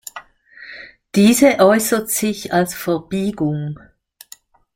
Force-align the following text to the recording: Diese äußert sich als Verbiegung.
Diese 1.13 1.59
äußert 1.59 2.09
sich 2.09 2.51
als 2.51 2.73
Verbiegung. 2.73 3.77